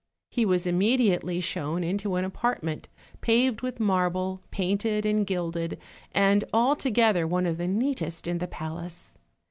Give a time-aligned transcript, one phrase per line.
[0.31, 2.87] He was immediately shown into an apartment
[3.21, 5.77] paved with marble, painted and gilded,
[6.11, 9.13] and altogether one of the neatest in the palace.